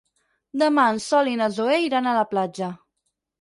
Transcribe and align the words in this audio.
Demà 0.61 0.85
en 0.93 0.97
Sol 1.07 1.29
i 1.33 1.37
na 1.41 1.49
Zoè 1.59 1.77
iran 1.89 2.09
a 2.09 2.15
la 2.21 2.25
platja. 2.33 2.73